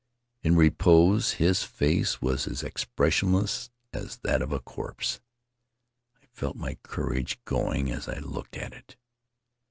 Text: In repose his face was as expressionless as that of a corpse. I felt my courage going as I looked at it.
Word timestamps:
In 0.41 0.55
repose 0.55 1.33
his 1.33 1.61
face 1.61 2.19
was 2.23 2.47
as 2.47 2.63
expressionless 2.63 3.69
as 3.93 4.17
that 4.23 4.41
of 4.41 4.51
a 4.51 4.59
corpse. 4.59 5.21
I 6.19 6.25
felt 6.25 6.55
my 6.55 6.79
courage 6.81 7.37
going 7.45 7.91
as 7.91 8.09
I 8.09 8.17
looked 8.17 8.57
at 8.57 8.73
it. 8.73 8.95